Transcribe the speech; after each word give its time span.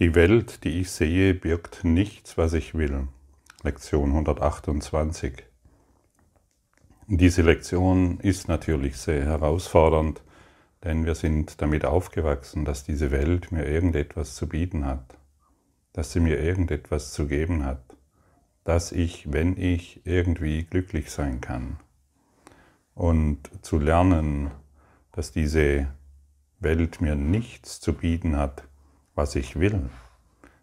Die 0.00 0.14
Welt, 0.14 0.64
die 0.64 0.80
ich 0.80 0.90
sehe, 0.90 1.34
birgt 1.34 1.84
nichts, 1.84 2.38
was 2.38 2.54
ich 2.54 2.74
will. 2.74 3.08
Lektion 3.62 4.12
128. 4.12 5.44
Diese 7.06 7.42
Lektion 7.42 8.18
ist 8.20 8.48
natürlich 8.48 8.96
sehr 8.96 9.26
herausfordernd, 9.26 10.22
denn 10.82 11.04
wir 11.04 11.14
sind 11.14 11.60
damit 11.60 11.84
aufgewachsen, 11.84 12.64
dass 12.64 12.82
diese 12.82 13.10
Welt 13.10 13.52
mir 13.52 13.66
irgendetwas 13.66 14.36
zu 14.36 14.48
bieten 14.48 14.86
hat, 14.86 15.18
dass 15.92 16.12
sie 16.12 16.20
mir 16.20 16.40
irgendetwas 16.40 17.12
zu 17.12 17.26
geben 17.26 17.66
hat, 17.66 17.84
dass 18.64 18.92
ich, 18.92 19.30
wenn 19.30 19.58
ich 19.58 20.00
irgendwie 20.06 20.64
glücklich 20.64 21.10
sein 21.10 21.42
kann. 21.42 21.76
Und 22.94 23.50
zu 23.60 23.78
lernen, 23.78 24.50
dass 25.12 25.30
diese 25.30 25.88
Welt 26.58 27.02
mir 27.02 27.16
nichts 27.16 27.80
zu 27.80 27.92
bieten 27.92 28.38
hat, 28.38 28.64
was 29.20 29.36
ich 29.36 29.60
will, 29.60 29.90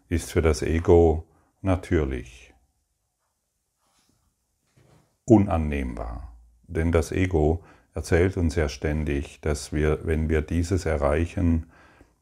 ist 0.08 0.32
für 0.32 0.42
das 0.42 0.62
Ego 0.62 1.24
natürlich 1.62 2.52
unannehmbar. 5.24 6.36
Denn 6.66 6.90
das 6.90 7.12
Ego 7.12 7.62
erzählt 7.94 8.36
uns 8.36 8.56
ja 8.56 8.68
ständig, 8.68 9.40
dass 9.42 9.72
wir, 9.72 10.04
wenn 10.06 10.28
wir 10.28 10.42
dieses 10.42 10.86
erreichen, 10.86 11.70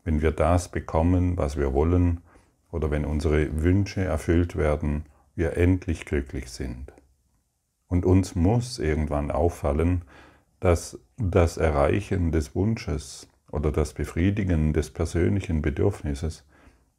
wenn 0.04 0.20
wir 0.20 0.30
das 0.30 0.70
bekommen, 0.70 1.38
was 1.38 1.56
wir 1.56 1.72
wollen, 1.72 2.20
oder 2.70 2.90
wenn 2.90 3.06
unsere 3.06 3.62
Wünsche 3.62 4.04
erfüllt 4.04 4.56
werden, 4.56 5.06
wir 5.36 5.56
endlich 5.56 6.04
glücklich 6.04 6.50
sind. 6.50 6.92
Und 7.88 8.04
uns 8.04 8.34
muss 8.34 8.78
irgendwann 8.78 9.30
auffallen, 9.30 10.02
dass 10.60 10.98
das 11.16 11.56
Erreichen 11.56 12.30
des 12.30 12.54
Wunsches 12.54 13.26
oder 13.56 13.72
das 13.72 13.94
Befriedigen 13.94 14.74
des 14.74 14.90
persönlichen 14.90 15.62
Bedürfnisses 15.62 16.44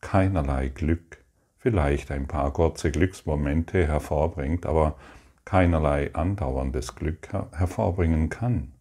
keinerlei 0.02 0.70
Glück, 0.70 1.24
vielleicht 1.60 2.10
ein 2.10 2.28
paar 2.28 2.52
kurze 2.52 2.90
Glücksmomente 2.90 3.86
hervorbringt, 3.86 4.66
aber 4.66 4.98
keinerlei 5.46 6.14
andauerndes 6.16 6.96
Glück 6.96 7.32
hervorbringen 7.32 8.30
kann. 8.30 8.74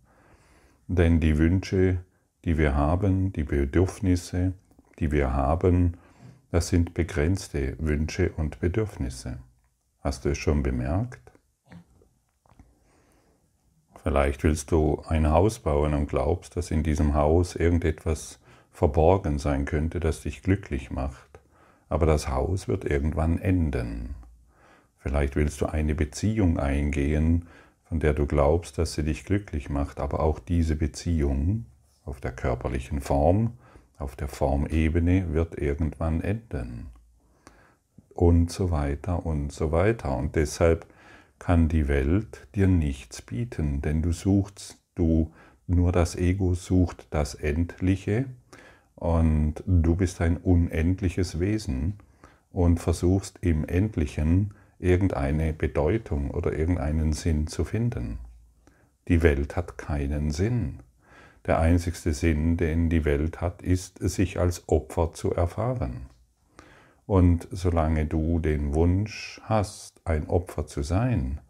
Denn 0.89 1.21
die 1.21 1.37
Wünsche, 1.37 1.99
die 2.47 2.57
wir 2.57 2.75
haben, 2.75 3.33
die 3.33 3.45
Bedürfnisse, 3.45 4.55
die 4.99 5.13
wir 5.13 5.35
haben, 5.35 5.99
das 6.51 6.69
sind 6.69 6.95
begrenzte 6.95 7.77
Wünsche 7.79 8.31
und 8.39 8.59
Bedürfnisse. 8.59 9.39
Hast 10.01 10.25
du 10.25 10.31
es 10.31 10.39
schon 10.39 10.63
bemerkt? 10.63 11.26
Vielleicht 14.07 14.45
willst 14.45 14.71
du 14.71 15.03
ein 15.09 15.33
Haus 15.33 15.59
bauen 15.59 15.93
und 15.93 16.09
glaubst, 16.09 16.57
dass 16.57 16.71
in 16.71 16.85
diesem 16.85 17.15
Haus 17.15 17.57
irgendetwas 17.57 18.39
verborgen 18.71 19.41
sein 19.41 19.65
könnte, 19.65 19.99
das 19.99 20.21
dich 20.21 20.43
glücklich 20.43 20.93
macht. 20.93 21.41
Aber 21.89 22.07
das 22.07 22.29
Haus 22.29 22.69
wird 22.69 22.85
irgendwann 22.85 23.41
enden. 23.41 24.15
Vielleicht 24.99 25.35
willst 25.35 25.61
du 25.61 25.67
eine 25.67 25.97
Beziehung 25.97 26.57
eingehen, 26.61 27.49
von 27.83 27.99
der 27.99 28.15
du 28.15 28.27
glaubst, 28.27 28.79
dass 28.79 28.93
sie 28.93 29.03
dich 29.03 29.25
glücklich 29.25 29.71
macht, 29.71 29.99
aber 29.99 30.21
auch 30.21 30.39
diese 30.39 30.77
Beziehung 30.77 31.67
auf 32.05 32.21
der 32.21 32.31
körperlichen 32.31 33.01
Form, 33.01 33.55
auf 33.99 34.15
der 34.15 34.29
Formebene 34.29 35.33
wird 35.33 35.59
irgendwann 35.59 36.21
enden. 36.21 36.91
Und 38.15 38.53
so 38.53 38.71
weiter 38.71 39.27
und 39.27 39.51
so 39.51 39.73
weiter. 39.73 40.17
Und 40.17 40.37
deshalb 40.37 40.87
kann 41.39 41.69
die 41.69 41.89
Welt 41.89 42.47
dir 42.55 42.69
nichts 42.69 43.23
bieten, 43.23 43.83
denn 43.83 44.03
du 44.03 44.13
suchst, 44.13 44.79
du, 44.95 45.33
nur 45.67 45.93
das 45.93 46.17
Ego 46.17 46.55
sucht 46.55 47.07
das 47.11 47.35
Endliche 47.35 48.27
und 48.95 49.63
du 49.67 49.97
bist 49.97 50.21
ein 50.21 50.37
unendliches 50.37 51.41
Wesen 51.41 51.95
und 52.53 52.81
versuchst 52.81 53.39
im 53.43 53.67
Endlichen 53.67 54.55
irgendeine 54.79 55.53
Bedeutung 55.53 56.31
oder 56.31 56.53
irgendeinen 56.53 57.13
Sinn 57.13 57.47
zu 57.47 57.65
finden. 57.65 58.19
Die 59.09 59.23
Welt 59.23 59.57
hat 59.57 59.79
keinen 59.79 60.31
Sinn. 60.31 60.81
Der 61.47 61.61
einzigste 61.61 62.13
Sinn, 62.13 62.57
den 62.57 62.89
die 62.89 63.05
Welt 63.05 63.41
hat, 63.41 63.63
ist, 63.63 63.99
sich 64.01 64.39
als 64.39 64.69
Opfer 64.69 65.13
zu 65.13 65.33
erfahren. 65.33 66.07
Und 67.07 67.47
solange 67.53 68.07
du 68.07 68.41
den 68.41 68.75
Wunsch 68.75 69.41
hast, 69.45 70.01
ein 70.05 70.29
Opfer 70.29 70.67
zu 70.67 70.83
sein, 70.83 71.41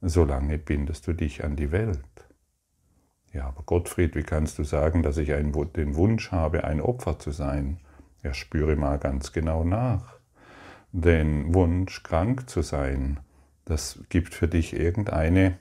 solange 0.00 0.58
bindest 0.58 1.06
du 1.06 1.12
dich 1.12 1.44
an 1.44 1.56
die 1.56 1.70
Welt. 1.72 2.00
Ja, 3.32 3.46
aber 3.46 3.62
Gottfried, 3.62 4.14
wie 4.14 4.22
kannst 4.22 4.58
du 4.58 4.64
sagen, 4.64 5.02
dass 5.02 5.16
ich 5.16 5.32
einen, 5.32 5.52
den 5.72 5.96
Wunsch 5.96 6.30
habe, 6.30 6.64
ein 6.64 6.80
Opfer 6.80 7.18
zu 7.18 7.30
sein? 7.30 7.78
Ja, 8.22 8.34
spüre 8.34 8.76
mal 8.76 8.98
ganz 8.98 9.32
genau 9.32 9.64
nach. 9.64 10.18
Den 10.92 11.54
Wunsch, 11.54 12.02
krank 12.02 12.48
zu 12.48 12.62
sein, 12.62 13.18
das 13.64 14.00
gibt 14.08 14.34
für 14.34 14.46
dich 14.46 14.74
irgendeine, 14.74 15.58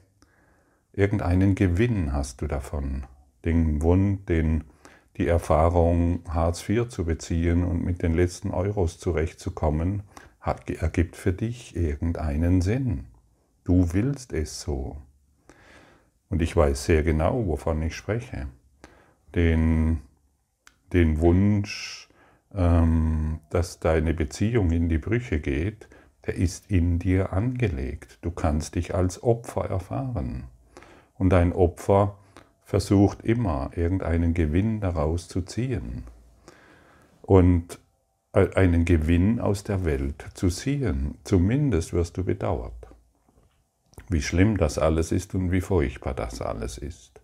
irgendeinen 0.94 1.56
Gewinn 1.56 2.14
hast 2.14 2.42
du 2.42 2.48
davon. 2.48 3.06
Den 3.46 3.82
Wunsch, 3.82 4.26
den 4.26 4.66
die 5.18 5.28
Erfahrung, 5.28 6.22
Hartz 6.28 6.68
IV 6.68 6.88
zu 6.88 7.06
beziehen 7.06 7.64
und 7.64 7.84
mit 7.84 8.02
den 8.02 8.14
letzten 8.14 8.52
Euros 8.52 8.98
zurechtzukommen, 8.98 10.04
hat, 10.40 10.70
ergibt 10.70 11.16
für 11.16 11.34
dich 11.34 11.76
irgendeinen 11.76 12.62
Sinn. 12.62 13.06
Du 13.64 13.94
willst 13.94 14.34
es 14.34 14.60
so. 14.60 14.98
Und 16.30 16.42
ich 16.42 16.56
weiß 16.56 16.86
sehr 16.86 17.04
genau, 17.04 17.46
wovon 17.48 17.82
ich 17.84 17.96
spreche. 17.96 18.48
Den, 19.36 20.02
den 20.92 21.20
Wunsch, 21.20 22.10
ähm, 22.54 23.40
dass 23.50 23.80
deine 23.80 24.14
Beziehung 24.14 24.72
in 24.72 24.90
die 24.90 24.98
Brüche 24.98 25.40
geht, 25.40 25.88
der 26.26 26.36
ist 26.36 26.72
in 26.72 27.00
dir 27.00 27.34
angelegt. 27.34 28.18
Du 28.22 28.32
kannst 28.32 28.76
dich 28.76 28.96
als 28.96 29.22
Opfer 29.22 29.70
erfahren. 29.70 30.46
Und 31.16 31.34
ein 31.34 31.54
Opfer 31.54 32.18
versucht 32.66 33.24
immer, 33.24 33.72
irgendeinen 33.76 34.34
Gewinn 34.34 34.80
daraus 34.80 35.28
zu 35.28 35.42
ziehen 35.42 36.04
und 37.22 37.80
einen 38.34 38.86
Gewinn 38.86 39.40
aus 39.40 39.64
der 39.64 39.86
Welt 39.86 40.26
zu 40.34 40.50
ziehen. 40.50 41.16
Zumindest 41.24 41.94
wirst 41.94 42.18
du 42.18 42.24
bedauert, 42.24 42.88
wie 44.10 44.22
schlimm 44.22 44.58
das 44.58 44.78
alles 44.78 45.12
ist 45.12 45.36
und 45.36 45.52
wie 45.52 45.62
furchtbar 45.62 46.14
das 46.14 46.42
alles 46.42 46.78
ist. 46.78 47.22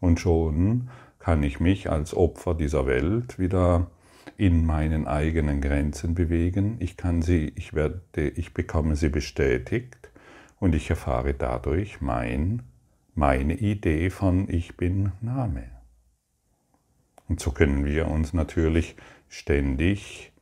Und 0.00 0.20
schon 0.20 0.88
kann 1.18 1.42
ich 1.42 1.60
mich 1.60 1.90
als 1.90 2.14
Opfer 2.14 2.54
dieser 2.54 2.86
Welt 2.86 3.38
wieder 3.38 3.90
in 4.36 4.64
meinen 4.64 5.06
eigenen 5.06 5.60
Grenzen 5.60 6.14
bewegen. 6.14 6.76
Ich 6.80 6.96
kann 6.96 7.22
sie, 7.22 7.52
ich 7.56 7.74
werde, 7.74 8.00
ich 8.16 8.54
bekomme 8.54 8.96
sie 8.96 9.08
bestätigt 9.08 10.10
und 10.58 10.74
ich 10.74 10.90
erfahre 10.90 11.34
dadurch 11.34 12.00
mein 12.00 12.62
meine 13.14 13.54
Idee 13.54 14.08
von 14.08 14.48
Ich 14.48 14.76
bin 14.76 15.12
Name. 15.20 15.70
Und 17.28 17.40
so 17.40 17.50
können 17.50 17.84
wir 17.84 18.08
uns 18.08 18.32
natürlich 18.32 18.96
ständig, 19.28 20.32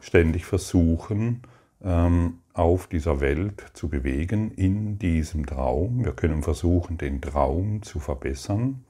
ständig 0.00 0.44
versuchen, 0.44 1.42
ähm, 1.82 2.40
auf 2.52 2.86
dieser 2.86 3.20
Welt 3.20 3.64
zu 3.72 3.88
bewegen, 3.88 4.50
in 4.50 4.98
diesem 4.98 5.46
Traum. 5.46 6.04
Wir 6.04 6.12
können 6.12 6.42
versuchen, 6.42 6.98
den 6.98 7.22
Traum 7.22 7.82
zu 7.82 7.98
verbessern 7.98 8.84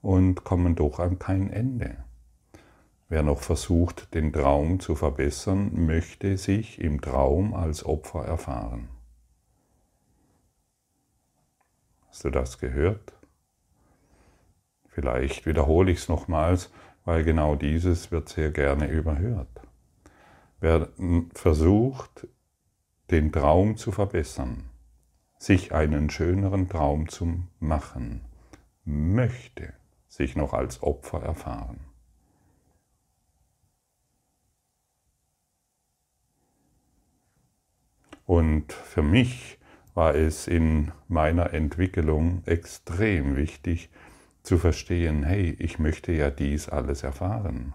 und 0.00 0.42
kommen 0.44 0.74
doch 0.74 0.98
an 0.98 1.18
kein 1.18 1.50
Ende. 1.50 1.98
Wer 3.08 3.22
noch 3.22 3.42
versucht, 3.42 4.14
den 4.14 4.32
Traum 4.32 4.80
zu 4.80 4.96
verbessern, 4.96 5.86
möchte 5.86 6.36
sich 6.36 6.80
im 6.80 7.00
Traum 7.00 7.54
als 7.54 7.84
Opfer 7.84 8.24
erfahren. 8.24 8.88
Hast 12.12 12.24
du 12.24 12.30
das 12.30 12.58
gehört? 12.58 13.14
Vielleicht 14.86 15.46
wiederhole 15.46 15.90
ich 15.90 16.00
es 16.00 16.08
nochmals, 16.10 16.70
weil 17.06 17.24
genau 17.24 17.56
dieses 17.56 18.10
wird 18.10 18.28
sehr 18.28 18.50
gerne 18.50 18.86
überhört. 18.86 19.48
Wer 20.60 20.90
versucht, 21.32 22.28
den 23.10 23.32
Traum 23.32 23.78
zu 23.78 23.92
verbessern, 23.92 24.68
sich 25.38 25.72
einen 25.72 26.10
schöneren 26.10 26.68
Traum 26.68 27.08
zu 27.08 27.44
machen, 27.60 28.20
möchte 28.84 29.72
sich 30.06 30.36
noch 30.36 30.52
als 30.52 30.82
Opfer 30.82 31.22
erfahren. 31.22 31.80
Und 38.26 38.70
für 38.70 39.02
mich 39.02 39.58
war 39.94 40.14
es 40.14 40.48
in 40.48 40.92
meiner 41.08 41.52
Entwicklung 41.52 42.42
extrem 42.46 43.36
wichtig 43.36 43.90
zu 44.42 44.58
verstehen, 44.58 45.22
hey, 45.24 45.56
ich 45.58 45.78
möchte 45.78 46.12
ja 46.12 46.30
dies 46.30 46.68
alles 46.68 47.02
erfahren. 47.02 47.74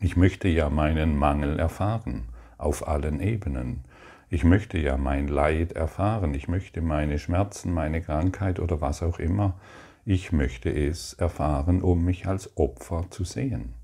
Ich 0.00 0.16
möchte 0.16 0.48
ja 0.48 0.70
meinen 0.70 1.16
Mangel 1.16 1.58
erfahren 1.58 2.28
auf 2.58 2.86
allen 2.88 3.20
Ebenen. 3.20 3.84
Ich 4.30 4.44
möchte 4.44 4.78
ja 4.78 4.96
mein 4.96 5.28
Leid 5.28 5.72
erfahren. 5.72 6.34
Ich 6.34 6.48
möchte 6.48 6.82
meine 6.82 7.18
Schmerzen, 7.18 7.72
meine 7.72 8.02
Krankheit 8.02 8.60
oder 8.60 8.80
was 8.80 9.02
auch 9.02 9.18
immer. 9.18 9.58
Ich 10.04 10.32
möchte 10.32 10.70
es 10.70 11.14
erfahren, 11.14 11.82
um 11.82 12.04
mich 12.04 12.26
als 12.26 12.56
Opfer 12.56 13.06
zu 13.10 13.24
sehen. 13.24 13.74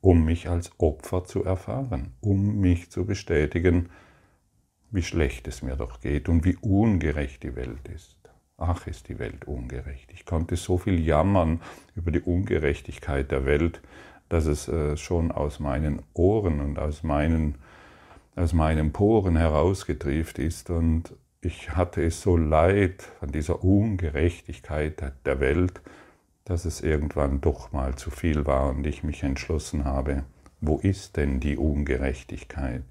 um 0.00 0.24
mich 0.24 0.48
als 0.48 0.70
Opfer 0.78 1.24
zu 1.24 1.44
erfahren, 1.44 2.12
um 2.20 2.60
mich 2.60 2.90
zu 2.90 3.06
bestätigen, 3.06 3.88
wie 4.94 5.02
schlecht 5.02 5.48
es 5.48 5.60
mir 5.60 5.74
doch 5.74 6.00
geht 6.00 6.28
und 6.28 6.44
wie 6.44 6.56
ungerecht 6.56 7.42
die 7.42 7.56
Welt 7.56 7.88
ist. 7.92 8.16
Ach, 8.56 8.86
ist 8.86 9.08
die 9.08 9.18
Welt 9.18 9.46
ungerecht. 9.46 10.12
Ich 10.12 10.24
konnte 10.24 10.54
so 10.54 10.78
viel 10.78 11.04
jammern 11.04 11.60
über 11.96 12.12
die 12.12 12.20
Ungerechtigkeit 12.20 13.32
der 13.32 13.44
Welt, 13.44 13.80
dass 14.28 14.46
es 14.46 14.68
äh, 14.68 14.96
schon 14.96 15.32
aus 15.32 15.58
meinen 15.58 16.02
Ohren 16.14 16.60
und 16.60 16.78
aus 16.78 17.02
meinen, 17.02 17.56
aus 18.36 18.52
meinen 18.52 18.92
Poren 18.92 19.36
herausgetrieft 19.36 20.38
ist. 20.38 20.70
Und 20.70 21.12
ich 21.40 21.74
hatte 21.74 22.04
es 22.04 22.22
so 22.22 22.36
leid 22.36 23.08
an 23.20 23.32
dieser 23.32 23.64
Ungerechtigkeit 23.64 25.02
der 25.26 25.40
Welt, 25.40 25.80
dass 26.44 26.64
es 26.64 26.80
irgendwann 26.80 27.40
doch 27.40 27.72
mal 27.72 27.96
zu 27.96 28.10
viel 28.10 28.46
war 28.46 28.70
und 28.70 28.86
ich 28.86 29.02
mich 29.02 29.24
entschlossen 29.24 29.84
habe, 29.84 30.22
wo 30.60 30.78
ist 30.78 31.16
denn 31.16 31.40
die 31.40 31.56
Ungerechtigkeit? 31.56 32.84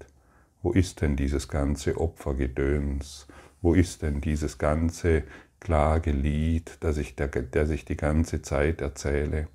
Wo 0.64 0.72
ist 0.72 1.02
denn 1.02 1.14
dieses 1.14 1.48
ganze 1.48 2.00
Opfergedöns? 2.00 3.28
Wo 3.60 3.74
ist 3.74 4.00
denn 4.00 4.22
dieses 4.22 4.56
ganze 4.56 5.24
Klagelied, 5.60 6.78
das 6.80 6.96
ich, 6.96 7.14
der, 7.16 7.28
das 7.28 7.68
ich 7.68 7.84
die 7.84 7.98
ganze 7.98 8.40
Zeit 8.40 8.80
erzähle? 8.80 9.48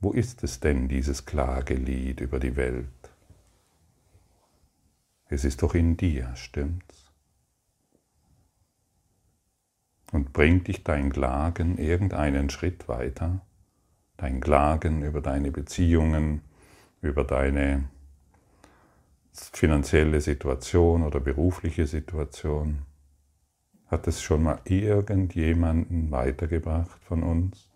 Wo 0.00 0.10
ist 0.10 0.42
es 0.42 0.58
denn, 0.58 0.88
dieses 0.88 1.24
Klagelied 1.24 2.18
über 2.18 2.40
die 2.40 2.56
Welt? 2.56 2.88
Es 5.28 5.44
ist 5.44 5.62
doch 5.62 5.76
in 5.76 5.96
dir, 5.96 6.34
stimmt's? 6.34 7.12
Und 10.10 10.32
bringt 10.32 10.66
dich 10.66 10.82
dein 10.82 11.12
Klagen 11.12 11.78
irgendeinen 11.78 12.50
Schritt 12.50 12.88
weiter? 12.88 13.46
Dein 14.16 14.40
Klagen 14.40 15.04
über 15.04 15.20
deine 15.20 15.52
Beziehungen, 15.52 16.42
über 17.02 17.22
deine 17.22 17.88
finanzielle 19.32 20.20
Situation 20.20 21.02
oder 21.02 21.20
berufliche 21.20 21.86
Situation? 21.86 22.82
Hat 23.86 24.06
es 24.06 24.22
schon 24.22 24.44
mal 24.44 24.60
irgendjemanden 24.64 26.10
weitergebracht 26.10 27.02
von 27.02 27.22
uns? 27.22 27.68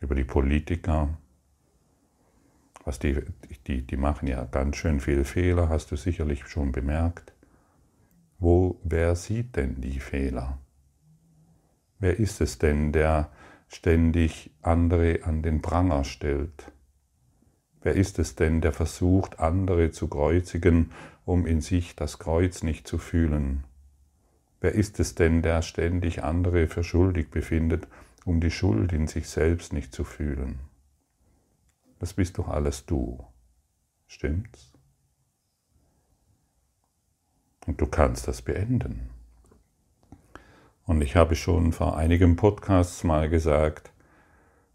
Über 0.00 0.14
die 0.14 0.24
Politiker? 0.24 1.16
Was 2.84 2.98
die, 2.98 3.22
die, 3.66 3.86
die 3.86 3.96
machen 3.96 4.26
ja 4.26 4.44
ganz 4.44 4.76
schön 4.76 5.00
viele 5.00 5.24
Fehler, 5.24 5.68
hast 5.68 5.90
du 5.92 5.96
sicherlich 5.96 6.46
schon 6.46 6.72
bemerkt. 6.72 7.32
Wo, 8.38 8.80
wer 8.82 9.14
sieht 9.14 9.56
denn 9.56 9.80
die 9.80 10.00
Fehler? 10.00 10.58
Wer 12.00 12.18
ist 12.18 12.40
es 12.40 12.58
denn, 12.58 12.90
der 12.90 13.30
ständig 13.68 14.50
andere 14.60 15.20
an 15.22 15.42
den 15.42 15.62
Pranger 15.62 16.02
stellt? 16.02 16.72
Wer 17.82 17.94
ist 17.94 18.18
es 18.18 18.36
denn, 18.36 18.60
der 18.60 18.72
versucht, 18.72 19.40
andere 19.40 19.90
zu 19.90 20.08
kreuzigen, 20.08 20.92
um 21.24 21.46
in 21.46 21.60
sich 21.60 21.96
das 21.96 22.18
Kreuz 22.18 22.62
nicht 22.62 22.86
zu 22.86 22.98
fühlen? 22.98 23.64
Wer 24.60 24.72
ist 24.72 25.00
es 25.00 25.16
denn, 25.16 25.42
der 25.42 25.62
ständig 25.62 26.22
andere 26.22 26.68
für 26.68 26.84
schuldig 26.84 27.30
befindet, 27.30 27.88
um 28.24 28.40
die 28.40 28.52
Schuld 28.52 28.92
in 28.92 29.08
sich 29.08 29.28
selbst 29.28 29.72
nicht 29.72 29.92
zu 29.92 30.04
fühlen? 30.04 30.60
Das 31.98 32.14
bist 32.14 32.38
doch 32.38 32.48
alles 32.48 32.86
du. 32.86 33.24
Stimmt's? 34.06 34.72
Und 37.66 37.80
du 37.80 37.86
kannst 37.86 38.28
das 38.28 38.42
beenden. 38.42 39.10
Und 40.84 41.00
ich 41.00 41.14
habe 41.16 41.36
schon 41.36 41.72
vor 41.72 41.96
einigen 41.96 42.36
Podcasts 42.36 43.04
mal 43.04 43.28
gesagt, 43.28 43.91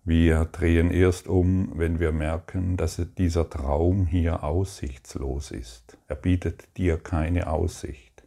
wir 0.08 0.46
drehen 0.46 0.90
erst 0.90 1.28
um, 1.28 1.74
wenn 1.76 2.00
wir 2.00 2.14
merken, 2.14 2.78
dass 2.78 3.02
dieser 3.18 3.50
Traum 3.50 4.06
hier 4.06 4.42
aussichtslos 4.42 5.52
ist. 5.52 5.98
Er 6.08 6.16
bietet 6.16 6.78
dir 6.78 6.98
keine 6.98 7.48
Aussicht, 7.50 8.24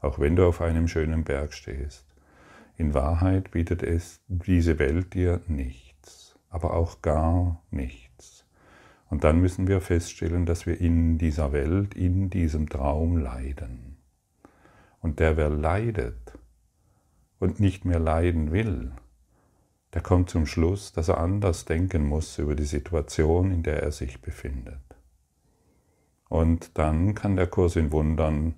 auch 0.00 0.20
wenn 0.20 0.36
du 0.36 0.46
auf 0.46 0.60
einem 0.60 0.86
schönen 0.86 1.24
Berg 1.24 1.52
stehst. 1.52 2.06
In 2.76 2.94
Wahrheit 2.94 3.50
bietet 3.50 3.82
es 3.82 4.20
diese 4.28 4.78
Welt 4.78 5.14
dir 5.14 5.40
nichts, 5.48 6.38
aber 6.50 6.74
auch 6.74 7.02
gar 7.02 7.60
nichts. 7.72 8.46
Und 9.10 9.24
dann 9.24 9.40
müssen 9.40 9.66
wir 9.66 9.80
feststellen, 9.80 10.46
dass 10.46 10.66
wir 10.66 10.80
in 10.80 11.18
dieser 11.18 11.50
Welt, 11.52 11.94
in 11.94 12.30
diesem 12.30 12.68
Traum 12.68 13.16
leiden. 13.16 13.96
Und 15.00 15.18
der, 15.18 15.36
wer 15.36 15.50
leidet 15.50 16.38
und 17.40 17.58
nicht 17.58 17.84
mehr 17.84 17.98
leiden 17.98 18.52
will, 18.52 18.92
der 19.94 20.02
kommt 20.02 20.28
zum 20.28 20.46
Schluss, 20.46 20.92
dass 20.92 21.08
er 21.08 21.18
anders 21.18 21.64
denken 21.64 22.06
muss 22.06 22.38
über 22.38 22.54
die 22.54 22.64
Situation, 22.64 23.50
in 23.52 23.62
der 23.62 23.82
er 23.82 23.92
sich 23.92 24.20
befindet. 24.20 24.80
Und 26.28 26.76
dann 26.76 27.14
kann 27.14 27.36
der 27.36 27.46
Kurs 27.46 27.76
in 27.76 27.92
Wundern 27.92 28.56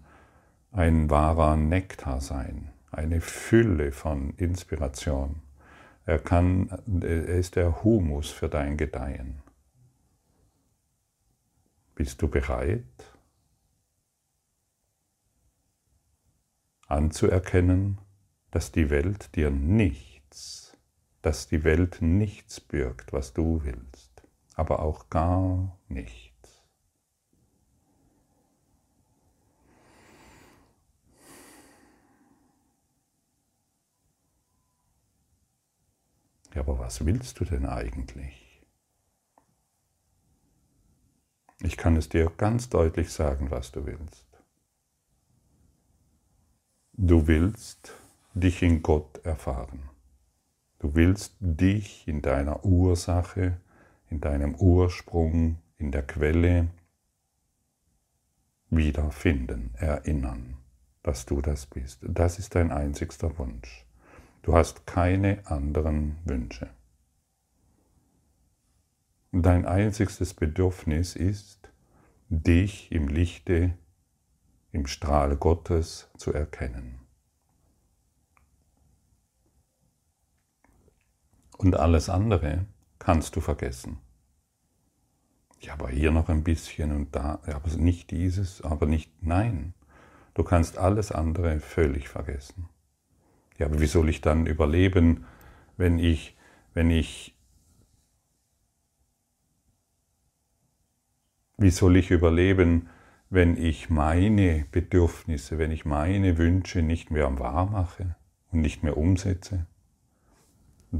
ein 0.72 1.10
wahrer 1.10 1.56
Nektar 1.56 2.20
sein, 2.20 2.72
eine 2.90 3.20
Fülle 3.20 3.92
von 3.92 4.30
Inspiration. 4.36 5.42
Er, 6.06 6.18
kann, 6.18 6.70
er 7.02 7.26
ist 7.26 7.56
der 7.56 7.84
Humus 7.84 8.30
für 8.30 8.48
dein 8.48 8.76
Gedeihen. 8.76 9.42
Bist 11.94 12.22
du 12.22 12.28
bereit? 12.28 12.84
anzuerkennen, 16.86 17.98
dass 18.50 18.72
die 18.72 18.90
Welt 18.90 19.34
dir 19.36 19.50
nichts, 19.50 20.65
dass 21.26 21.48
die 21.48 21.64
Welt 21.64 22.02
nichts 22.02 22.60
birgt, 22.60 23.12
was 23.12 23.32
du 23.32 23.64
willst, 23.64 24.22
aber 24.54 24.78
auch 24.78 25.10
gar 25.10 25.76
nichts. 25.88 26.62
Ja, 36.54 36.60
aber 36.60 36.78
was 36.78 37.04
willst 37.04 37.40
du 37.40 37.44
denn 37.44 37.66
eigentlich? 37.66 38.64
Ich 41.60 41.76
kann 41.76 41.96
es 41.96 42.08
dir 42.08 42.30
ganz 42.36 42.68
deutlich 42.68 43.12
sagen, 43.12 43.50
was 43.50 43.72
du 43.72 43.84
willst. 43.84 44.28
Du 46.92 47.26
willst 47.26 47.94
dich 48.34 48.62
in 48.62 48.80
Gott 48.80 49.18
erfahren. 49.24 49.95
Du 50.78 50.94
willst 50.94 51.36
dich 51.40 52.06
in 52.06 52.22
deiner 52.22 52.64
Ursache, 52.64 53.58
in 54.10 54.20
deinem 54.20 54.54
Ursprung, 54.54 55.58
in 55.78 55.90
der 55.90 56.02
Quelle 56.02 56.68
wiederfinden, 58.70 59.70
erinnern, 59.76 60.58
dass 61.02 61.24
du 61.24 61.40
das 61.40 61.66
bist. 61.66 62.00
Das 62.02 62.38
ist 62.38 62.54
dein 62.54 62.70
einzigster 62.72 63.38
Wunsch. 63.38 63.86
Du 64.42 64.54
hast 64.54 64.86
keine 64.86 65.46
anderen 65.46 66.18
Wünsche. 66.24 66.70
Dein 69.32 69.66
einzigstes 69.66 70.34
Bedürfnis 70.34 71.16
ist, 71.16 71.70
dich 72.28 72.90
im 72.92 73.08
Lichte 73.08 73.74
im 74.72 74.86
Strahl 74.86 75.36
Gottes 75.36 76.10
zu 76.16 76.32
erkennen. 76.32 77.05
Und 81.56 81.76
alles 81.76 82.08
andere 82.08 82.66
kannst 82.98 83.36
du 83.36 83.40
vergessen. 83.40 83.98
Ja, 85.60 85.72
aber 85.72 85.88
hier 85.88 86.10
noch 86.10 86.28
ein 86.28 86.44
bisschen 86.44 86.92
und 86.92 87.16
da, 87.16 87.40
aber 87.46 87.70
nicht 87.76 88.10
dieses, 88.10 88.60
aber 88.62 88.86
nicht, 88.86 89.10
nein. 89.22 89.74
Du 90.34 90.44
kannst 90.44 90.76
alles 90.76 91.12
andere 91.12 91.60
völlig 91.60 92.08
vergessen. 92.08 92.68
Ja, 93.58 93.66
aber 93.66 93.80
wie 93.80 93.86
soll 93.86 94.10
ich 94.10 94.20
dann 94.20 94.46
überleben, 94.46 95.24
wenn 95.78 95.98
ich, 95.98 96.36
wenn 96.74 96.90
ich, 96.90 97.34
wie 101.56 101.70
soll 101.70 101.96
ich 101.96 102.10
überleben, 102.10 102.90
wenn 103.30 103.56
ich 103.56 103.88
meine 103.88 104.66
Bedürfnisse, 104.70 105.58
wenn 105.58 105.70
ich 105.70 105.84
meine 105.86 106.36
Wünsche 106.36 106.82
nicht 106.82 107.10
mehr 107.10 107.38
wahr 107.38 107.66
mache 107.66 108.14
und 108.52 108.60
nicht 108.60 108.82
mehr 108.82 108.96
umsetze, 108.96 109.66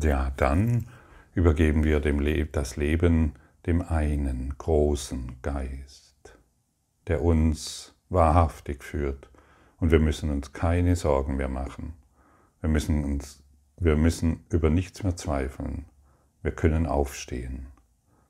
ja, 0.05 0.31
dann 0.37 0.87
übergeben 1.35 1.85
wir 1.85 2.01
Le 2.01 2.47
das 2.47 2.77
Leben 2.77 3.35
dem 3.67 3.83
einen 3.83 4.55
großen 4.57 5.43
Geist, 5.43 6.39
der 7.09 7.23
uns 7.23 7.95
wahrhaftig 8.09 8.83
führt. 8.83 9.31
Und 9.79 9.91
wir 9.91 9.99
müssen 9.99 10.31
uns 10.31 10.53
keine 10.53 10.97
Sorgen 10.97 11.37
mehr 11.37 11.49
machen. 11.49 11.95
Wir 12.61 12.71
müssen, 12.71 13.05
uns, 13.05 13.43
wir 13.77 13.97
müssen 13.97 14.45
über 14.51 14.71
nichts 14.71 15.03
mehr 15.03 15.17
zweifeln. 15.17 15.85
Wir 16.43 16.53
können 16.53 16.87
aufstehen. 16.87 17.67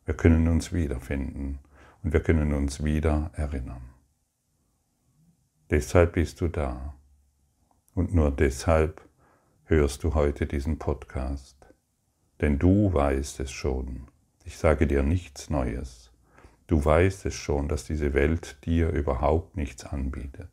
Wir 0.05 0.15
können 0.15 0.49
uns 0.49 0.73
wiederfinden 0.73 1.59
und 2.03 2.13
wir 2.13 2.21
können 2.21 2.53
uns 2.53 2.83
wieder 2.83 3.31
erinnern. 3.35 3.83
Deshalb 5.71 6.13
bist 6.13 6.41
du 6.41 6.49
da. 6.49 6.95
Und 7.95 8.15
nur 8.15 8.31
deshalb 8.31 9.01
hörst 9.65 10.05
du 10.05 10.15
heute 10.15 10.47
diesen 10.47 10.79
Podcast. 10.79 11.56
Denn 12.41 12.59
du 12.59 12.93
weißt 12.93 13.41
es 13.41 13.51
schon. 13.51 14.09
Ich 14.45 14.59
sage 14.59 14.87
dir 14.87 15.03
nichts 15.03 15.51
Neues. 15.51 16.11
Du 16.67 16.85
weißt 16.85 17.27
es 17.27 17.35
schon, 17.35 17.69
dass 17.69 17.85
diese 17.85 18.13
Welt 18.13 18.59
dir 18.65 18.91
überhaupt 18.91 19.57
nichts 19.57 19.85
anbietet. 19.85 20.51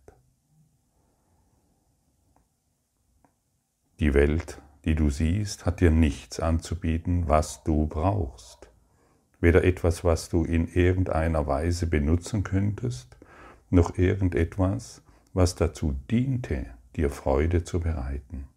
Die 4.00 4.14
Welt, 4.14 4.62
die 4.86 4.96
du 4.96 5.10
siehst, 5.10 5.66
hat 5.66 5.80
dir 5.80 5.92
nichts 5.92 6.40
anzubieten, 6.40 7.28
was 7.28 7.64
du 7.64 7.88
brauchst. 7.88 8.70
Weder 9.40 9.64
etwas, 9.64 10.04
was 10.04 10.30
du 10.30 10.44
in 10.44 10.68
irgendeiner 10.68 11.48
Weise 11.48 11.88
benutzen 11.88 12.44
könntest, 12.44 13.18
noch 13.70 13.98
irgendetwas, 13.98 15.02
was 15.34 15.56
dazu 15.56 15.96
diente, 16.10 16.66
dir 16.96 17.10
Freude 17.10 17.64
zu 17.64 17.80
bereiten. 17.80 18.48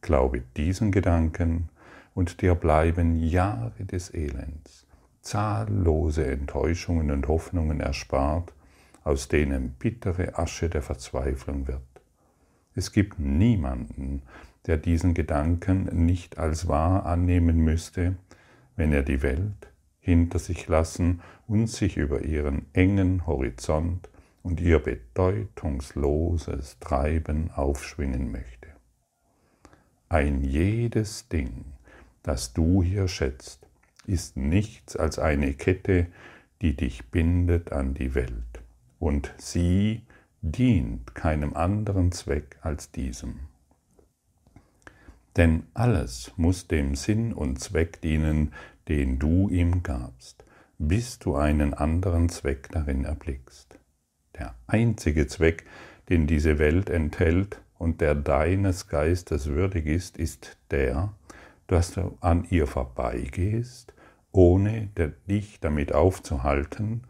Glaube 0.00 0.42
diesen 0.56 0.92
Gedanken 0.92 1.68
und 2.16 2.40
dir 2.40 2.54
bleiben 2.54 3.14
Jahre 3.14 3.84
des 3.84 4.14
Elends, 4.14 4.86
zahllose 5.20 6.26
Enttäuschungen 6.26 7.10
und 7.10 7.28
Hoffnungen 7.28 7.80
erspart, 7.80 8.54
aus 9.04 9.28
denen 9.28 9.72
bittere 9.72 10.38
Asche 10.38 10.70
der 10.70 10.80
Verzweiflung 10.80 11.68
wird. 11.68 11.82
Es 12.74 12.92
gibt 12.92 13.18
niemanden, 13.18 14.22
der 14.66 14.78
diesen 14.78 15.12
Gedanken 15.12 16.06
nicht 16.06 16.38
als 16.38 16.68
wahr 16.68 17.04
annehmen 17.04 17.58
müsste, 17.58 18.16
wenn 18.76 18.92
er 18.92 19.02
die 19.02 19.20
Welt 19.20 19.70
hinter 20.00 20.38
sich 20.38 20.68
lassen 20.68 21.20
und 21.46 21.66
sich 21.66 21.98
über 21.98 22.22
ihren 22.22 22.64
engen 22.72 23.26
Horizont 23.26 24.08
und 24.42 24.62
ihr 24.62 24.78
bedeutungsloses 24.78 26.78
Treiben 26.80 27.50
aufschwingen 27.50 28.32
möchte. 28.32 28.68
Ein 30.08 30.40
jedes 30.40 31.28
Ding, 31.28 31.75
das 32.26 32.52
du 32.52 32.82
hier 32.82 33.06
schätzt, 33.06 33.68
ist 34.04 34.36
nichts 34.36 34.96
als 34.96 35.18
eine 35.18 35.54
Kette, 35.54 36.08
die 36.60 36.74
dich 36.74 37.06
bindet 37.06 37.72
an 37.72 37.94
die 37.94 38.14
Welt, 38.14 38.62
und 38.98 39.32
sie 39.38 40.02
dient 40.42 41.14
keinem 41.14 41.54
anderen 41.54 42.10
Zweck 42.10 42.58
als 42.62 42.90
diesem. 42.90 43.40
Denn 45.36 45.64
alles 45.74 46.32
muss 46.36 46.66
dem 46.66 46.96
Sinn 46.96 47.32
und 47.32 47.60
Zweck 47.60 48.00
dienen, 48.00 48.52
den 48.88 49.18
du 49.18 49.48
ihm 49.48 49.82
gabst, 49.82 50.44
bis 50.78 51.18
du 51.20 51.36
einen 51.36 51.74
anderen 51.74 52.28
Zweck 52.28 52.68
darin 52.72 53.04
erblickst. 53.04 53.78
Der 54.36 54.54
einzige 54.66 55.28
Zweck, 55.28 55.64
den 56.08 56.26
diese 56.26 56.58
Welt 56.58 56.90
enthält 56.90 57.60
und 57.78 58.00
der 58.00 58.14
deines 58.14 58.88
Geistes 58.88 59.46
würdig 59.46 59.86
ist, 59.86 60.16
ist 60.16 60.56
der, 60.70 61.12
dass 61.66 61.92
du 61.92 62.16
an 62.20 62.46
ihr 62.50 62.66
vorbeigehst, 62.66 63.94
ohne 64.32 64.90
dich 65.28 65.60
damit 65.60 65.92
aufzuhalten, 65.92 67.02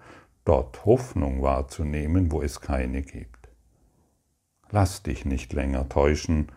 dort 0.44 0.84
Hoffnung 0.84 1.42
wahrzunehmen, 1.42 2.30
wo 2.30 2.40
es 2.40 2.60
keine 2.60 3.02
gibt. 3.02 3.48
Lass 4.70 5.02
dich 5.02 5.24
nicht 5.24 5.52
länger 5.52 5.88
täuschen, 5.88 6.52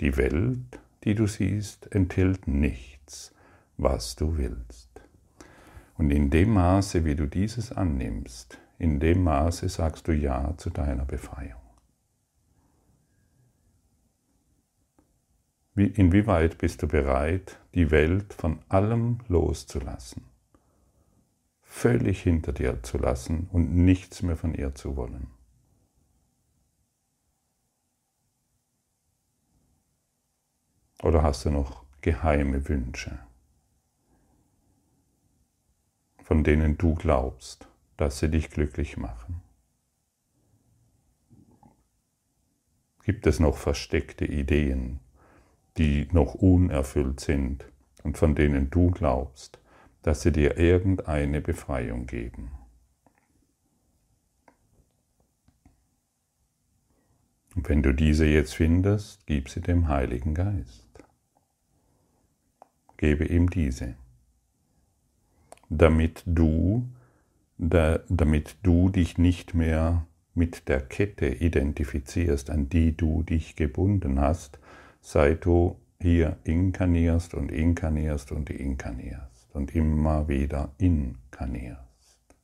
die 0.00 0.16
Welt, 0.16 0.80
die 1.04 1.14
du 1.14 1.26
siehst, 1.26 1.94
enthält 1.94 2.48
nichts, 2.48 3.34
was 3.76 4.16
du 4.16 4.36
willst. 4.36 4.90
Und 5.96 6.10
in 6.10 6.30
dem 6.30 6.50
Maße, 6.50 7.04
wie 7.04 7.14
du 7.14 7.26
dieses 7.26 7.72
annimmst, 7.72 8.58
in 8.78 9.00
dem 9.00 9.24
Maße 9.24 9.68
sagst 9.68 10.08
du 10.08 10.12
Ja 10.12 10.54
zu 10.58 10.70
deiner 10.70 11.04
Befreiung. 11.04 11.65
Wie, 15.76 15.88
inwieweit 15.88 16.56
bist 16.56 16.82
du 16.82 16.88
bereit, 16.88 17.60
die 17.74 17.90
Welt 17.90 18.32
von 18.32 18.60
allem 18.70 19.18
loszulassen, 19.28 20.24
völlig 21.60 22.22
hinter 22.22 22.54
dir 22.54 22.82
zu 22.82 22.96
lassen 22.96 23.46
und 23.52 23.76
nichts 23.76 24.22
mehr 24.22 24.38
von 24.38 24.54
ihr 24.54 24.74
zu 24.74 24.96
wollen? 24.96 25.26
Oder 31.02 31.22
hast 31.22 31.44
du 31.44 31.50
noch 31.50 31.84
geheime 32.00 32.70
Wünsche, 32.70 33.18
von 36.22 36.42
denen 36.42 36.78
du 36.78 36.94
glaubst, 36.94 37.68
dass 37.98 38.18
sie 38.18 38.30
dich 38.30 38.48
glücklich 38.48 38.96
machen? 38.96 39.42
Gibt 43.02 43.26
es 43.26 43.40
noch 43.40 43.58
versteckte 43.58 44.24
Ideen, 44.24 45.00
die 45.78 46.08
noch 46.12 46.34
unerfüllt 46.34 47.20
sind 47.20 47.64
und 48.02 48.18
von 48.18 48.34
denen 48.34 48.70
du 48.70 48.90
glaubst, 48.90 49.60
dass 50.02 50.22
sie 50.22 50.32
dir 50.32 50.56
irgendeine 50.56 51.40
Befreiung 51.40 52.06
geben? 52.06 52.50
Und 57.54 57.68
wenn 57.70 57.82
du 57.82 57.92
diese 57.92 58.26
jetzt 58.26 58.54
findest, 58.54 59.26
gib 59.26 59.48
sie 59.48 59.62
dem 59.62 59.88
Heiligen 59.88 60.34
Geist. 60.34 60.86
Gebe 62.98 63.24
ihm 63.24 63.50
diese, 63.50 63.94
damit 65.68 66.22
du 66.26 66.88
da, 67.58 68.00
damit 68.08 68.56
du 68.62 68.90
dich 68.90 69.16
nicht 69.18 69.54
mehr 69.54 70.06
mit 70.34 70.68
der 70.68 70.80
Kette 70.82 71.28
identifizierst, 71.28 72.50
an 72.50 72.68
die 72.68 72.94
du 72.94 73.22
dich 73.22 73.56
gebunden 73.56 74.20
hast, 74.20 74.58
seit 75.06 75.44
du 75.44 75.76
hier 76.00 76.36
inkarnierst 76.42 77.34
und 77.34 77.52
inkarnierst 77.52 78.32
und 78.32 78.50
inkarnierst 78.50 79.54
und 79.54 79.72
immer 79.72 80.26
wieder 80.26 80.72
inkarnierst. 80.78 82.34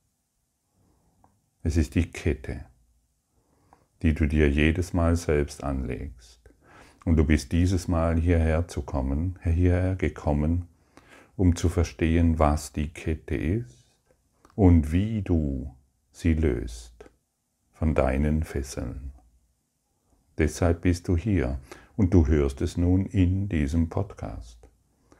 Es 1.61 1.75
ist 1.75 1.93
die 1.95 2.09
Kette, 2.09 2.63
die 4.01 4.13
du 4.13 4.27
dir 4.27 4.49
jedes 4.49 4.93
Mal 4.93 5.17
selbst 5.17 5.61
anlegst. 5.61 6.39
Und 7.03 7.17
du 7.17 7.25
bist 7.25 7.51
dieses 7.51 7.89
Mal 7.89 8.17
hierher 8.17 8.65
zu 8.69 8.81
kommen, 8.81 9.37
hierher 9.43 9.97
gekommen, 9.97 10.69
um 11.35 11.57
zu 11.57 11.67
verstehen, 11.67 12.39
was 12.39 12.71
die 12.71 12.93
Kette 12.93 13.35
ist 13.35 13.93
und 14.55 14.93
wie 14.93 15.21
du 15.21 15.75
sie 16.13 16.33
löst 16.33 17.09
von 17.73 17.93
deinen 17.93 18.43
Fesseln. 18.43 19.11
Deshalb 20.37 20.83
bist 20.83 21.09
du 21.09 21.17
hier 21.17 21.59
und 21.95 22.13
du 22.13 22.27
hörst 22.27 22.61
es 22.61 22.77
nun 22.77 23.05
in 23.05 23.49
diesem 23.49 23.89
Podcast. 23.89 24.57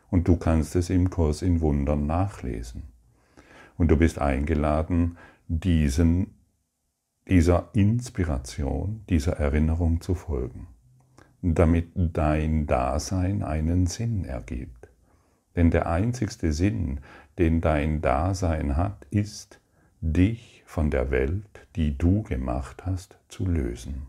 Und 0.10 0.27
du 0.27 0.38
kannst 0.38 0.75
es 0.75 0.89
im 0.89 1.10
Kurs 1.10 1.42
in 1.42 1.62
Wundern 1.62 2.06
nachlesen. 2.06 2.84
Und 3.77 3.89
du 3.89 3.98
bist 3.98 4.20
eingeladen, 4.20 5.18
diesen, 5.48 6.36
dieser 7.27 7.70
Inspiration, 7.74 9.03
dieser 9.10 9.34
Erinnerung 9.34 10.01
zu 10.01 10.15
folgen, 10.15 10.68
damit 11.42 11.89
dein 11.96 12.68
Dasein 12.68 13.44
einen 13.44 13.88
Sinn 13.88 14.25
ergibt. 14.25 14.89
Denn 15.56 15.70
der 15.72 15.88
einzigste 15.88 16.53
Sinn, 16.53 17.00
den 17.38 17.62
dein 17.62 18.01
Dasein 18.01 18.77
hat, 18.77 19.06
ist, 19.10 19.60
dich 20.01 20.63
von 20.65 20.89
der 20.89 21.12
Welt, 21.12 21.68
die 21.75 21.98
du 21.98 22.24
gemacht 22.24 22.86
hast, 22.86 23.18
zu 23.30 23.46
lösen, 23.46 24.08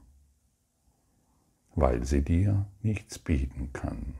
weil 1.74 2.04
sie 2.04 2.22
dir 2.22 2.66
nichts 2.82 3.18
bieten 3.18 3.70
kann. 3.72 4.14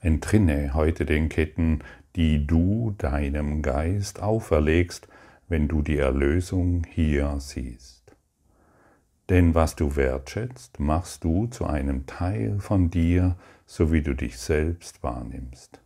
Entrinne 0.00 0.74
heute 0.74 1.06
den 1.06 1.30
Ketten, 1.30 1.82
die 2.14 2.46
du 2.46 2.94
deinem 2.98 3.62
Geist 3.62 4.20
auferlegst, 4.20 5.08
wenn 5.48 5.66
du 5.66 5.82
die 5.82 5.96
Erlösung 5.96 6.84
hier 6.84 7.36
siehst. 7.40 8.14
Denn 9.30 9.54
was 9.54 9.74
du 9.74 9.96
wertschätzt, 9.96 10.78
machst 10.78 11.24
du 11.24 11.46
zu 11.46 11.64
einem 11.64 12.04
Teil 12.06 12.60
von 12.60 12.90
dir, 12.90 13.36
so 13.66 13.92
wie 13.92 14.02
du 14.02 14.14
dich 14.14 14.36
selbst 14.36 15.02
wahrnimmst. 15.02 15.80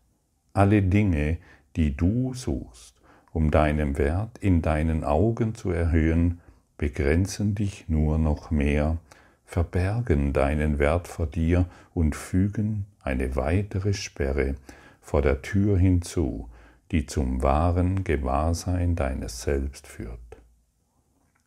Alle 0.52 0.82
Dinge, 0.82 1.38
die 1.76 1.96
du 1.96 2.34
suchst, 2.34 2.97
um 3.38 3.52
deinen 3.52 3.98
Wert 3.98 4.36
in 4.38 4.62
deinen 4.62 5.04
Augen 5.04 5.54
zu 5.54 5.70
erhöhen, 5.70 6.40
begrenzen 6.76 7.54
dich 7.54 7.88
nur 7.88 8.18
noch 8.18 8.50
mehr, 8.50 8.98
verbergen 9.44 10.32
deinen 10.32 10.80
Wert 10.80 11.06
vor 11.06 11.28
dir 11.28 11.66
und 11.94 12.16
fügen 12.16 12.86
eine 13.00 13.36
weitere 13.36 13.94
Sperre 13.94 14.56
vor 15.00 15.22
der 15.22 15.40
Tür 15.40 15.78
hinzu, 15.78 16.48
die 16.90 17.06
zum 17.06 17.40
wahren 17.40 18.02
Gewahrsein 18.02 18.96
deines 18.96 19.42
Selbst 19.42 19.86
führt. 19.86 20.18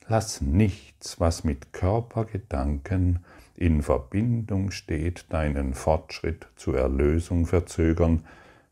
Lass 0.08 0.40
nichts, 0.40 1.20
was 1.20 1.44
mit 1.44 1.74
Körpergedanken 1.74 3.20
in 3.58 3.82
Verbindung 3.82 4.72
steht, 4.72 5.26
deinen 5.28 5.74
Fortschritt 5.74 6.48
zur 6.56 6.78
Erlösung 6.78 7.48
verzögern, 7.48 8.24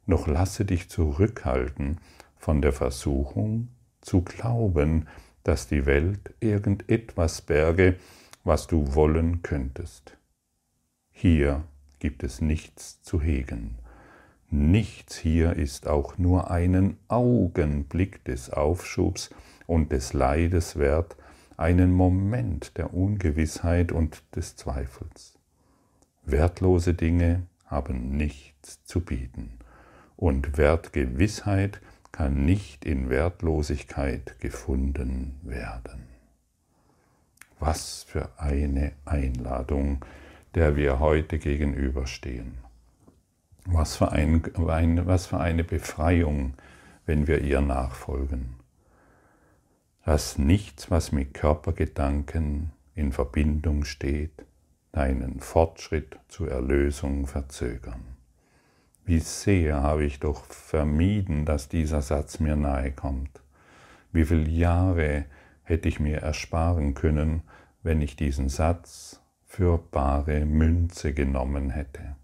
noch 0.06 0.26
lasse 0.26 0.64
dich 0.64 0.90
zurückhalten 0.90 1.98
von 2.40 2.62
der 2.62 2.74
Versuchung 2.74 3.68
zu 4.02 4.24
glauben, 4.24 5.08
dass 5.44 5.68
die 5.68 5.86
Welt 5.86 6.34
irgendetwas 6.40 7.42
berge, 7.42 7.98
was 8.44 8.66
du 8.68 8.96
wollen 8.96 9.44
könntest. 9.44 10.18
Hier 11.12 11.64
gibt 12.00 12.24
es 12.24 12.42
nichts 12.42 13.02
zu 13.04 13.22
hegen. 13.22 13.76
Nichts 14.50 15.18
hier 15.18 15.54
ist 15.54 15.88
auch 15.88 16.18
nur 16.18 16.50
einen 16.50 16.98
Augenblick 17.08 18.24
des 18.24 18.50
Aufschubs 18.50 19.30
und 19.68 19.92
des 19.92 20.14
Leides 20.14 20.80
wert, 20.80 21.18
einen 21.58 21.92
Moment 21.92 22.78
der 22.78 22.94
Ungewissheit 22.94 23.92
und 23.92 24.24
des 24.36 24.56
Zweifels. 24.56 25.38
Wertlose 26.24 26.94
Dinge 26.94 27.44
haben 27.66 28.16
nichts 28.16 28.84
zu 28.86 29.02
bieten 29.02 29.60
und 30.16 30.58
Wertgewissheit 30.58 31.82
kann 32.12 32.46
nicht 32.46 32.86
in 32.86 33.10
Wertlosigkeit 33.10 34.40
gefunden 34.40 35.40
werden. 35.44 36.08
Was 37.60 38.04
für 38.04 38.30
eine 38.38 38.94
Einladung, 39.06 40.04
der 40.56 40.76
wir 40.76 41.00
heute 41.00 41.40
gegenüberstehen. 41.40 42.58
Was 43.66 43.98
für, 43.98 44.12
ein, 44.12 44.44
was 44.56 45.28
für 45.28 45.40
eine 45.40 45.64
Befreiung, 45.64 46.54
wenn 47.06 47.28
wir 47.28 47.42
ihr 47.42 47.62
nachfolgen. 47.62 48.56
Dass 50.06 50.38
nichts, 50.38 50.90
was 50.90 51.12
mit 51.12 51.34
Körpergedanken 51.34 52.72
in 52.96 53.12
Verbindung 53.12 53.86
steht, 53.86 54.46
deinen 54.92 55.40
Fortschritt 55.40 56.18
zur 56.30 56.50
Erlösung 56.50 57.28
verzögern. 57.28 58.19
Wie 59.10 59.18
sehr 59.18 59.82
habe 59.82 60.06
ich 60.06 60.20
doch 60.20 60.46
vermieden, 60.46 61.44
dass 61.44 61.68
dieser 61.68 62.04
Satz 62.04 62.40
mir 62.40 62.56
nahe 62.56 62.92
kommt. 62.92 63.42
Wie 64.12 64.24
viele 64.24 64.48
Jahre 64.48 65.26
hätte 65.64 65.90
ich 65.90 66.00
mir 66.00 66.18
ersparen 66.20 66.94
können, 66.94 67.42
wenn 67.82 68.04
ich 68.04 68.18
diesen 68.18 68.50
Satz 68.50 69.20
für 69.48 69.80
bare 69.80 70.46
Münze 70.46 71.16
genommen 71.16 71.72
hätte. 71.72 72.18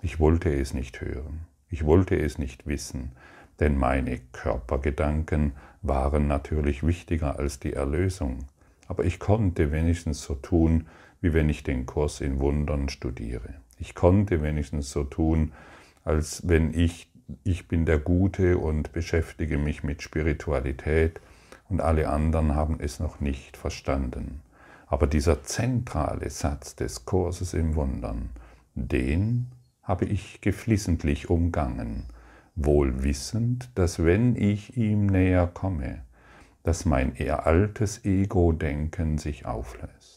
Ich 0.00 0.18
wollte 0.18 0.58
es 0.58 0.72
nicht 0.72 1.02
hören, 1.02 1.40
ich 1.68 1.84
wollte 1.84 2.16
es 2.18 2.38
nicht 2.38 2.66
wissen, 2.66 3.12
denn 3.60 3.76
meine 3.76 4.20
Körpergedanken 4.32 5.52
waren 5.82 6.26
natürlich 6.26 6.82
wichtiger 6.82 7.38
als 7.38 7.60
die 7.60 7.74
Erlösung, 7.74 8.46
aber 8.88 9.04
ich 9.04 9.18
konnte 9.18 9.70
wenigstens 9.70 10.22
so 10.22 10.34
tun, 10.34 10.86
wie 11.20 11.34
wenn 11.34 11.50
ich 11.50 11.62
den 11.62 11.84
Kurs 11.84 12.22
in 12.22 12.38
Wundern 12.38 12.88
studiere. 12.88 13.63
Ich 13.78 13.94
konnte 13.94 14.42
wenigstens 14.42 14.90
so 14.90 15.04
tun, 15.04 15.52
als 16.04 16.46
wenn 16.46 16.74
ich, 16.74 17.10
ich 17.42 17.68
bin 17.68 17.86
der 17.86 17.98
Gute 17.98 18.58
und 18.58 18.92
beschäftige 18.92 19.58
mich 19.58 19.82
mit 19.82 20.02
Spiritualität 20.02 21.20
und 21.68 21.80
alle 21.80 22.08
anderen 22.08 22.54
haben 22.54 22.78
es 22.80 23.00
noch 23.00 23.20
nicht 23.20 23.56
verstanden. 23.56 24.40
Aber 24.86 25.06
dieser 25.06 25.42
zentrale 25.42 26.30
Satz 26.30 26.76
des 26.76 27.04
Kurses 27.04 27.54
im 27.54 27.74
Wundern, 27.74 28.30
den 28.74 29.48
habe 29.82 30.04
ich 30.04 30.40
geflissentlich 30.40 31.30
umgangen, 31.30 32.04
wohl 32.54 33.02
wissend, 33.02 33.70
dass 33.74 34.04
wenn 34.04 34.36
ich 34.36 34.76
ihm 34.76 35.06
näher 35.06 35.46
komme, 35.46 36.02
dass 36.62 36.84
mein 36.84 37.14
eher 37.14 37.46
altes 37.46 38.04
Ego-Denken 38.04 39.18
sich 39.18 39.46
auflöst. 39.46 40.13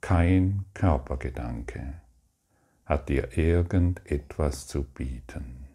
Kein 0.00 0.64
Körpergedanke 0.74 2.00
hat 2.86 3.08
dir 3.08 3.36
irgendetwas 3.36 4.66
zu 4.66 4.84
bieten. 4.84 5.68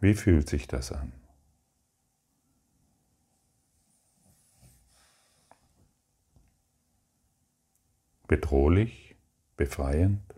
Wie 0.00 0.14
fühlt 0.14 0.48
sich 0.48 0.66
das 0.68 0.92
an? 0.92 1.12
Bedrohlich? 8.28 9.16
Befreiend? 9.56 10.35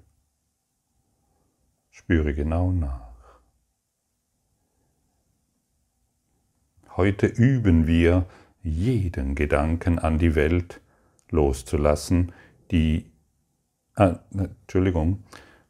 Spüre 1.98 2.32
genau 2.32 2.70
nach. 2.70 3.40
Heute 6.96 7.26
üben 7.26 7.88
wir, 7.88 8.24
jeden 8.62 9.34
Gedanken 9.34 9.98
an 9.98 10.16
die 10.16 10.36
Welt 10.36 10.80
loszulassen, 11.30 12.30
die, 12.70 13.10
äh, 13.96 14.14
Entschuldigung, 14.32 15.24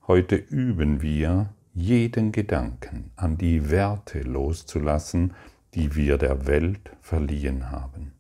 heute 0.07 0.37
üben 0.37 1.01
wir, 1.01 1.49
jeden 1.73 2.31
Gedanken 2.31 3.11
an 3.17 3.39
die 3.39 3.71
Werte 3.71 4.21
loszulassen, 4.21 5.33
die 5.73 5.97
wir 5.97 6.19
der 6.19 6.47
Welt 6.47 6.91
verliehen 7.01 7.71
haben. 7.71 8.13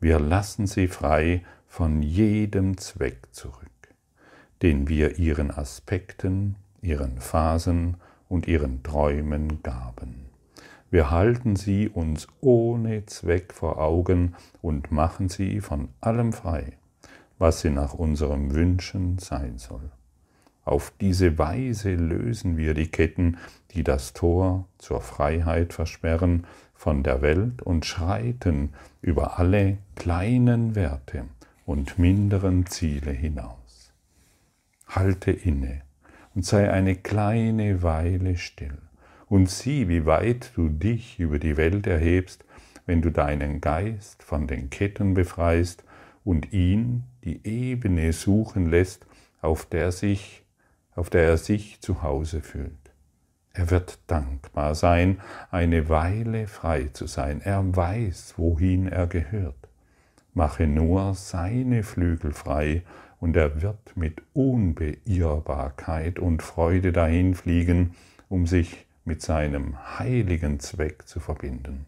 Wir 0.00 0.20
lassen 0.20 0.66
sie 0.66 0.86
frei 0.86 1.42
von 1.66 2.02
jedem 2.02 2.76
Zweck 2.76 3.28
zurück, 3.32 3.94
den 4.60 4.86
wir 4.86 5.18
ihren 5.18 5.50
Aspekten, 5.50 6.56
ihren 6.82 7.18
Phasen 7.18 7.96
und 8.28 8.46
ihren 8.48 8.82
Träumen 8.82 9.62
gaben. 9.62 10.26
Wir 10.90 11.10
halten 11.10 11.56
sie 11.56 11.88
uns 11.88 12.28
ohne 12.40 13.06
Zweck 13.06 13.54
vor 13.54 13.78
Augen 13.78 14.34
und 14.60 14.92
machen 14.92 15.30
sie 15.30 15.60
von 15.60 15.88
allem 16.02 16.34
frei, 16.34 16.74
was 17.38 17.62
sie 17.62 17.70
nach 17.70 17.94
unserem 17.94 18.52
Wünschen 18.52 19.18
sein 19.18 19.56
soll. 19.56 19.90
Auf 20.64 20.92
diese 21.00 21.38
Weise 21.38 21.94
lösen 21.94 22.56
wir 22.56 22.74
die 22.74 22.88
Ketten, 22.88 23.38
die 23.72 23.82
das 23.82 24.12
Tor 24.12 24.66
zur 24.78 25.00
Freiheit 25.00 25.72
versperren, 25.72 26.46
von 26.74 27.02
der 27.02 27.22
Welt 27.22 27.62
und 27.62 27.86
schreiten 27.86 28.70
über 29.00 29.38
alle 29.38 29.78
kleinen 29.94 30.74
Werte 30.74 31.24
und 31.64 31.98
minderen 31.98 32.66
Ziele 32.66 33.12
hinaus. 33.12 33.92
Halte 34.88 35.30
inne 35.30 35.82
und 36.34 36.44
sei 36.44 36.70
eine 36.70 36.96
kleine 36.96 37.82
Weile 37.82 38.36
still 38.36 38.78
und 39.28 39.48
sieh, 39.50 39.88
wie 39.88 40.06
weit 40.06 40.52
du 40.56 40.68
dich 40.68 41.18
über 41.18 41.38
die 41.38 41.56
Welt 41.56 41.86
erhebst, 41.86 42.44
wenn 42.86 43.02
du 43.02 43.10
deinen 43.10 43.60
Geist 43.60 44.22
von 44.22 44.46
den 44.46 44.70
Ketten 44.70 45.14
befreist 45.14 45.84
und 46.24 46.52
ihn 46.52 47.04
die 47.24 47.46
Ebene 47.46 48.12
suchen 48.12 48.66
lässt, 48.66 49.06
auf 49.40 49.66
der 49.66 49.92
sich 49.92 50.42
auf 50.94 51.10
der 51.10 51.22
er 51.22 51.36
sich 51.36 51.80
zu 51.80 52.02
Hause 52.02 52.40
fühlt. 52.40 52.92
Er 53.54 53.70
wird 53.70 53.98
dankbar 54.06 54.74
sein, 54.74 55.20
eine 55.50 55.88
Weile 55.88 56.46
frei 56.46 56.88
zu 56.92 57.06
sein. 57.06 57.40
Er 57.42 57.76
weiß, 57.76 58.34
wohin 58.36 58.88
er 58.88 59.06
gehört. 59.06 59.68
Mache 60.32 60.66
nur 60.66 61.14
seine 61.14 61.82
Flügel 61.82 62.32
frei, 62.32 62.82
und 63.22 63.36
er 63.36 63.62
wird 63.62 63.96
mit 63.96 64.20
Unbeirrbarkeit 64.32 66.18
und 66.18 66.42
Freude 66.42 66.90
dahin 66.90 67.36
fliegen, 67.36 67.94
um 68.28 68.48
sich 68.48 68.84
mit 69.04 69.22
seinem 69.22 69.76
heiligen 69.96 70.58
Zweck 70.58 71.06
zu 71.06 71.20
verbinden. 71.20 71.86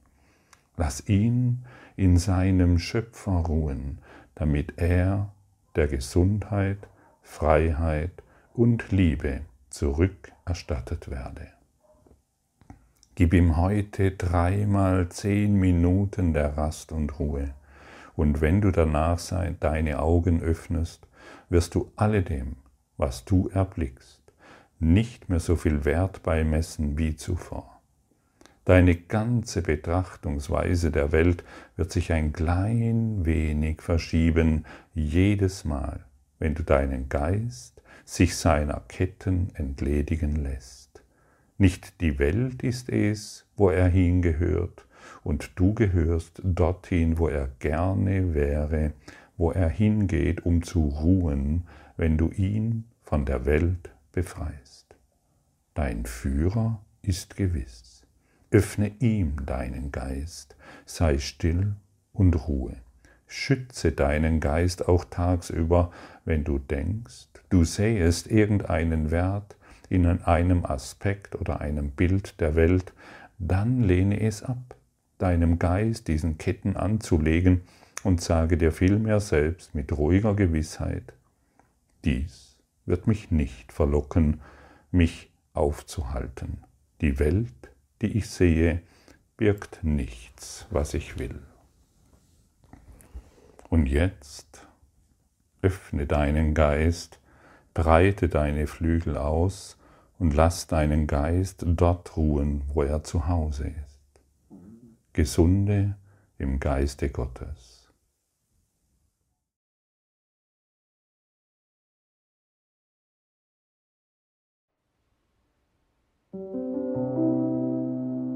Lass 0.77 1.09
ihn 1.09 1.65
in 1.97 2.19
seinem 2.19 2.79
Schöpfer 2.79 3.33
ruhen, 3.33 3.99
damit 4.37 4.75
er 4.77 5.33
der 5.75 5.89
Gesundheit, 5.89 6.79
Freiheit 7.25 8.13
und 8.55 8.93
Liebe 8.93 9.41
zurückerstattet 9.71 11.11
werde. 11.11 11.49
Gib 13.17 13.35
ihm 13.35 13.57
heute 13.57 14.13
dreimal 14.13 15.09
zehn 15.09 15.55
Minuten 15.59 16.33
der 16.33 16.57
Rast 16.57 16.93
und 16.93 17.19
Ruhe, 17.19 17.55
und 18.15 18.41
wenn 18.41 18.61
du 18.61 18.71
danach 18.71 19.21
deine 19.59 19.99
Augen 19.99 20.41
öffnest, 20.41 21.09
wirst 21.55 21.77
du 21.77 21.93
alledem, 21.95 22.57
was 22.97 23.25
du 23.25 23.49
erblickst, 23.49 24.21
nicht 24.81 25.29
mehr 25.29 25.39
so 25.39 25.55
viel 25.55 25.85
Wert 25.85 26.25
beimessen 26.25 26.99
wie 26.99 27.15
zuvor. 27.15 27.81
Deine 28.65 28.97
ganze 28.97 29.63
Betrachtungsweise 29.63 30.91
der 30.91 31.13
Welt 31.13 31.45
wird 31.77 31.93
sich 31.93 32.13
ein 32.13 32.33
klein 32.33 33.25
wenig 33.25 33.83
verschieben, 33.83 34.65
jedes 34.95 35.65
Mal, 35.65 36.05
wenn 36.41 36.57
du 36.57 36.65
deinen 36.65 37.09
Geist 37.09 37.81
sich 38.05 38.35
seiner 38.35 38.81
Ketten 38.89 39.53
entledigen 39.55 40.35
lässt. 40.35 41.05
Nicht 41.57 42.01
die 42.01 42.19
Welt 42.19 42.65
ist 42.65 42.89
es, 42.89 43.47
wo 43.55 43.71
er 43.71 43.87
hingehört, 43.87 44.89
und 45.23 45.53
du 45.55 45.73
gehörst 45.73 46.41
dorthin, 46.43 47.19
wo 47.19 47.29
er 47.29 47.47
gerne 47.61 48.35
wäre, 48.35 48.93
wo 49.37 49.51
er 49.51 49.69
hingeht, 49.69 50.45
um 50.45 50.63
zu 50.63 50.85
ruhen, 50.87 51.67
wenn 51.97 52.17
du 52.19 52.31
ihn 52.31 52.85
von 53.03 53.25
der 53.25 53.47
Welt 53.47 53.91
befreist. 54.13 54.97
Dein 55.75 56.07
Führer 56.07 56.81
ist 57.03 57.37
gewiss. 57.37 58.03
Öffne 58.51 58.93
ihm 59.01 59.45
deinen 59.45 59.91
Geist, 59.91 60.57
sei 60.87 61.19
still 61.19 61.75
und 62.13 62.47
ruhe. 62.47 62.77
Schütze 63.27 63.91
deinen 63.91 64.39
Geist 64.39 64.87
auch 64.87 65.05
tagsüber, 65.05 65.91
wenn 66.25 66.45
du 66.45 66.59
denkst, 66.59 67.29
du 67.49 67.65
sähest 67.65 68.29
irgendeinen 68.31 69.11
Wert, 69.11 69.57
in 69.89 70.07
einem 70.07 70.65
Aspekt 70.65 71.35
oder 71.35 71.61
einem 71.61 71.91
Bild 71.91 72.41
der 72.41 72.55
Welt, 72.55 72.93
dann 73.39 73.83
lehne 73.83 74.21
es 74.21 74.43
ab, 74.43 74.77
deinem 75.19 75.59
Geist 75.59 76.09
diesen 76.09 76.39
Ketten 76.39 76.77
anzulegen 76.77 77.63
und 78.05 78.21
sage 78.21 78.57
dir 78.57 78.71
vielmehr 78.71 79.19
selbst 79.19 79.75
mit 79.75 79.93
ruhiger 79.93 80.35
Gewissheit, 80.35 81.15
dies 82.05 82.57
wird 82.87 83.07
mich 83.07 83.31
nicht 83.31 83.73
verlocken, 83.73 84.41
mich 84.91 85.31
aufzuhalten. 85.55 86.59
Die 87.01 87.19
Welt, 87.19 87.71
die 88.03 88.19
ich 88.19 88.29
sehe, 88.29 88.83
birgt 89.37 89.83
nichts, 89.83 90.67
was 90.71 90.95
ich 90.95 91.19
will. 91.19 91.41
Und 93.71 93.87
jetzt 93.87 94.67
öffne 95.63 96.07
deinen 96.07 96.55
Geist, 96.55 97.19
breite 97.73 98.29
deine 98.29 98.67
Flügel 98.67 99.17
aus 99.17 99.79
und 100.19 100.35
lass 100.35 100.67
deinen 100.67 101.07
Geist 101.07 101.65
dort 101.67 102.17
ruhen, 102.17 102.63
wo 102.73 102.83
er 102.83 103.03
zu 103.03 103.27
Hause 103.27 103.69
ist. 103.69 104.21
Gesunde 105.15 105.97
im 106.39 106.61
Geiste 106.61 107.09
Gottes. 107.09 107.74